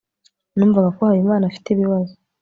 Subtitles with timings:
[0.55, 2.13] numvaga ko habimana afite ibibazo